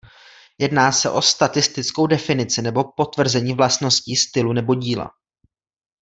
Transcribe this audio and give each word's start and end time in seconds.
Jedná 0.57 0.91
se 0.91 1.09
o 1.09 1.21
statistickou 1.21 2.07
definici 2.07 2.61
nebo 2.61 2.83
potvrzení 2.97 3.53
vlastností 3.53 4.15
stylu 4.15 4.53
nebo 4.53 4.75
díla. 4.75 5.11